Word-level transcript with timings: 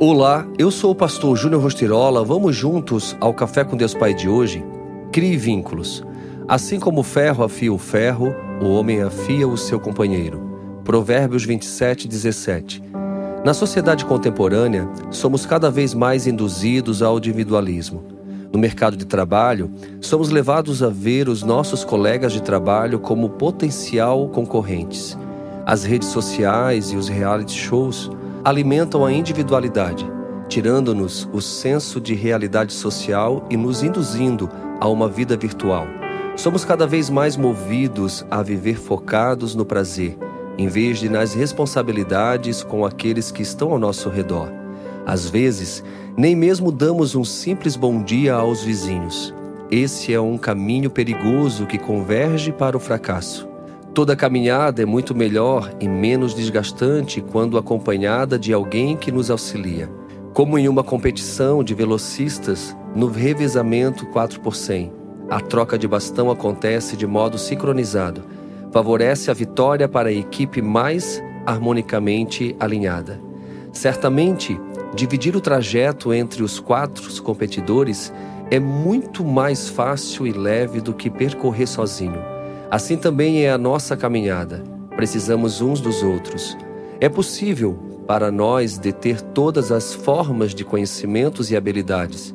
Olá, 0.00 0.48
eu 0.58 0.70
sou 0.70 0.90
o 0.90 0.94
pastor 0.94 1.36
Júnior 1.36 1.62
Rostirola. 1.62 2.24
Vamos 2.24 2.56
juntos 2.56 3.16
ao 3.20 3.32
Café 3.32 3.62
com 3.62 3.76
Deus 3.76 3.94
Pai 3.94 4.12
de 4.12 4.28
hoje? 4.28 4.64
Crie 5.12 5.36
vínculos. 5.36 6.02
Assim 6.48 6.80
como 6.80 7.00
o 7.00 7.04
ferro 7.04 7.44
afia 7.44 7.72
o 7.72 7.78
ferro, 7.78 8.34
o 8.60 8.70
homem 8.70 9.00
afia 9.00 9.46
o 9.46 9.56
seu 9.56 9.78
companheiro. 9.78 10.42
Provérbios 10.82 11.44
27, 11.44 12.08
17. 12.08 12.82
Na 13.44 13.54
sociedade 13.54 14.04
contemporânea, 14.04 14.88
somos 15.10 15.46
cada 15.46 15.70
vez 15.70 15.94
mais 15.94 16.26
induzidos 16.26 17.00
ao 17.00 17.18
individualismo. 17.18 18.02
No 18.52 18.58
mercado 18.58 18.96
de 18.96 19.06
trabalho, 19.06 19.70
somos 20.00 20.30
levados 20.30 20.82
a 20.82 20.88
ver 20.88 21.28
os 21.28 21.44
nossos 21.44 21.84
colegas 21.84 22.32
de 22.32 22.42
trabalho 22.42 22.98
como 22.98 23.30
potencial 23.30 24.28
concorrentes. 24.28 25.16
As 25.64 25.84
redes 25.84 26.08
sociais 26.08 26.90
e 26.90 26.96
os 26.96 27.08
reality 27.08 27.52
shows 27.52 28.10
alimentam 28.44 29.04
a 29.04 29.12
individualidade, 29.12 30.10
tirando-nos 30.48 31.28
o 31.32 31.40
senso 31.40 32.00
de 32.00 32.14
realidade 32.14 32.72
social 32.72 33.46
e 33.48 33.56
nos 33.56 33.82
induzindo 33.82 34.50
a 34.80 34.88
uma 34.88 35.08
vida 35.08 35.36
virtual. 35.36 35.86
Somos 36.36 36.64
cada 36.64 36.86
vez 36.86 37.08
mais 37.08 37.36
movidos 37.36 38.24
a 38.30 38.42
viver 38.42 38.76
focados 38.76 39.54
no 39.54 39.64
prazer, 39.64 40.18
em 40.58 40.66
vez 40.66 40.98
de 40.98 41.08
nas 41.08 41.34
responsabilidades 41.34 42.62
com 42.62 42.84
aqueles 42.84 43.30
que 43.30 43.42
estão 43.42 43.70
ao 43.70 43.78
nosso 43.78 44.08
redor. 44.08 44.48
Às 45.06 45.28
vezes, 45.28 45.84
nem 46.16 46.34
mesmo 46.34 46.72
damos 46.72 47.14
um 47.14 47.24
simples 47.24 47.76
bom 47.76 48.02
dia 48.02 48.34
aos 48.34 48.62
vizinhos. 48.62 49.32
Esse 49.70 50.12
é 50.12 50.20
um 50.20 50.36
caminho 50.36 50.90
perigoso 50.90 51.66
que 51.66 51.78
converge 51.78 52.52
para 52.52 52.76
o 52.76 52.80
fracasso. 52.80 53.51
Toda 53.94 54.16
caminhada 54.16 54.80
é 54.80 54.86
muito 54.86 55.14
melhor 55.14 55.70
e 55.78 55.86
menos 55.86 56.32
desgastante 56.32 57.20
quando 57.20 57.58
acompanhada 57.58 58.38
de 58.38 58.50
alguém 58.50 58.96
que 58.96 59.12
nos 59.12 59.30
auxilia. 59.30 59.86
Como 60.32 60.58
em 60.58 60.66
uma 60.66 60.82
competição 60.82 61.62
de 61.62 61.74
velocistas, 61.74 62.74
no 62.96 63.06
revezamento 63.08 64.06
4 64.06 64.40
por 64.40 64.56
100, 64.56 64.90
a 65.28 65.40
troca 65.40 65.78
de 65.78 65.86
bastão 65.86 66.30
acontece 66.30 66.96
de 66.96 67.06
modo 67.06 67.36
sincronizado. 67.36 68.22
Favorece 68.72 69.30
a 69.30 69.34
vitória 69.34 69.86
para 69.86 70.08
a 70.08 70.12
equipe 70.12 70.62
mais 70.62 71.22
harmonicamente 71.44 72.56
alinhada. 72.58 73.20
Certamente, 73.74 74.58
dividir 74.94 75.36
o 75.36 75.40
trajeto 75.40 76.14
entre 76.14 76.42
os 76.42 76.58
quatro 76.58 77.22
competidores 77.22 78.10
é 78.50 78.58
muito 78.58 79.22
mais 79.22 79.68
fácil 79.68 80.26
e 80.26 80.32
leve 80.32 80.80
do 80.80 80.94
que 80.94 81.10
percorrer 81.10 81.66
sozinho. 81.66 82.31
Assim 82.72 82.96
também 82.96 83.44
é 83.44 83.50
a 83.50 83.58
nossa 83.58 83.94
caminhada. 83.94 84.64
Precisamos 84.96 85.60
uns 85.60 85.78
dos 85.78 86.02
outros. 86.02 86.56
É 87.02 87.06
possível 87.06 87.78
para 88.06 88.32
nós 88.32 88.78
deter 88.78 89.20
todas 89.20 89.70
as 89.70 89.92
formas 89.92 90.54
de 90.54 90.64
conhecimentos 90.64 91.50
e 91.50 91.56
habilidades. 91.56 92.34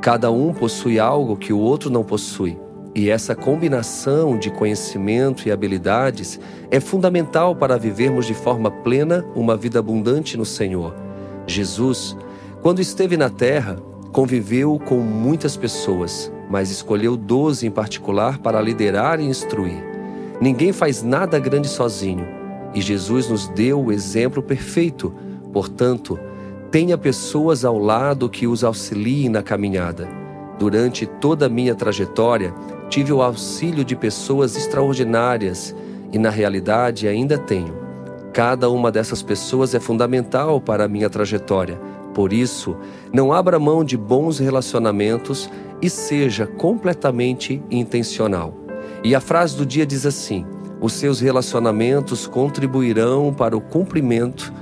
Cada 0.00 0.32
um 0.32 0.52
possui 0.52 0.98
algo 0.98 1.36
que 1.36 1.52
o 1.52 1.60
outro 1.60 1.90
não 1.90 2.02
possui. 2.02 2.58
E 2.92 3.08
essa 3.08 3.36
combinação 3.36 4.36
de 4.36 4.50
conhecimento 4.50 5.46
e 5.46 5.52
habilidades 5.52 6.40
é 6.72 6.80
fundamental 6.80 7.54
para 7.54 7.78
vivermos 7.78 8.26
de 8.26 8.34
forma 8.34 8.72
plena 8.72 9.24
uma 9.32 9.56
vida 9.56 9.78
abundante 9.78 10.36
no 10.36 10.44
Senhor. 10.44 10.92
Jesus, 11.46 12.16
quando 12.62 12.80
esteve 12.80 13.16
na 13.16 13.30
terra, 13.30 13.76
conviveu 14.10 14.76
com 14.76 14.96
muitas 14.96 15.56
pessoas, 15.56 16.32
mas 16.50 16.70
escolheu 16.70 17.16
doze 17.16 17.66
em 17.66 17.70
particular 17.70 18.38
para 18.38 18.60
liderar 18.60 19.20
e 19.20 19.24
instruir. 19.24 19.84
Ninguém 20.40 20.72
faz 20.72 21.02
nada 21.02 21.38
grande 21.38 21.68
sozinho, 21.68 22.26
e 22.74 22.80
Jesus 22.80 23.28
nos 23.28 23.48
deu 23.48 23.84
o 23.84 23.92
exemplo 23.92 24.42
perfeito. 24.42 25.12
Portanto, 25.52 26.18
tenha 26.70 26.96
pessoas 26.96 27.64
ao 27.64 27.78
lado 27.78 28.28
que 28.28 28.46
os 28.46 28.62
auxiliem 28.62 29.28
na 29.28 29.42
caminhada. 29.42 30.08
Durante 30.58 31.06
toda 31.06 31.46
a 31.46 31.48
minha 31.48 31.74
trajetória, 31.74 32.52
tive 32.88 33.12
o 33.12 33.22
auxílio 33.22 33.84
de 33.84 33.94
pessoas 33.96 34.56
extraordinárias 34.56 35.74
e, 36.12 36.18
na 36.18 36.30
realidade, 36.30 37.06
ainda 37.06 37.38
tenho. 37.38 37.74
Cada 38.32 38.68
uma 38.68 38.90
dessas 38.90 39.22
pessoas 39.22 39.74
é 39.74 39.80
fundamental 39.80 40.60
para 40.60 40.84
a 40.84 40.88
minha 40.88 41.08
trajetória. 41.08 41.80
Por 42.14 42.32
isso, 42.32 42.76
não 43.12 43.32
abra 43.32 43.58
mão 43.58 43.84
de 43.84 43.96
bons 43.96 44.38
relacionamentos 44.38 45.48
e 45.80 45.88
seja 45.88 46.46
completamente 46.46 47.62
intencional. 47.70 48.54
E 49.02 49.14
a 49.14 49.20
frase 49.20 49.56
do 49.56 49.64
dia 49.64 49.86
diz 49.86 50.04
assim: 50.06 50.44
os 50.80 50.92
seus 50.92 51.20
relacionamentos 51.20 52.26
contribuirão 52.26 53.32
para 53.32 53.56
o 53.56 53.60
cumprimento 53.60 54.52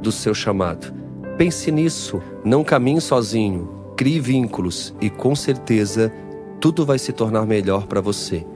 do 0.00 0.12
seu 0.12 0.34
chamado. 0.34 0.92
Pense 1.36 1.70
nisso, 1.70 2.22
não 2.44 2.64
caminhe 2.64 3.00
sozinho, 3.00 3.68
crie 3.96 4.20
vínculos 4.20 4.94
e 5.00 5.10
com 5.10 5.34
certeza 5.34 6.12
tudo 6.60 6.84
vai 6.84 6.98
se 6.98 7.12
tornar 7.12 7.46
melhor 7.46 7.86
para 7.86 8.00
você. 8.00 8.46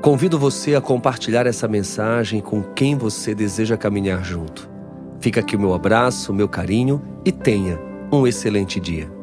Convido 0.00 0.38
você 0.38 0.74
a 0.74 0.80
compartilhar 0.80 1.46
essa 1.46 1.66
mensagem 1.66 2.40
com 2.40 2.62
quem 2.62 2.96
você 2.96 3.34
deseja 3.34 3.76
caminhar 3.76 4.24
junto. 4.24 4.68
Fica 5.20 5.40
aqui 5.40 5.56
o 5.56 5.60
meu 5.60 5.74
abraço, 5.74 6.32
meu 6.32 6.48
carinho 6.48 7.02
e 7.24 7.32
tenha 7.32 7.78
um 8.12 8.26
excelente 8.26 8.78
dia. 8.78 9.17